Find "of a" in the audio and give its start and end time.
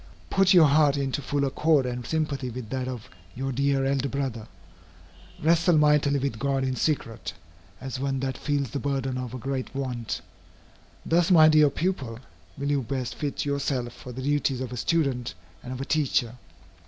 9.19-9.37, 14.59-14.77, 15.71-15.85